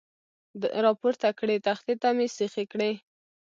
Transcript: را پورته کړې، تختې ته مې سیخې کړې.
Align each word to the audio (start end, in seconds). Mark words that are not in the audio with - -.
را 0.83 0.91
پورته 1.01 1.29
کړې، 1.39 1.57
تختې 1.67 1.93
ته 2.01 2.09
مې 2.17 2.27
سیخې 2.37 2.63
کړې. 2.71 2.91